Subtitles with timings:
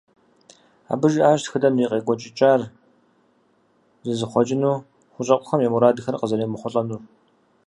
[0.93, 2.61] Абы жиӀащ тхыдэм и къекӀуэкӀыкӀар
[4.05, 4.77] зэзыхъуэкӀыну
[5.13, 7.01] хущӀэкъухэм я мурадхэр къазэремыхъулӀэнур.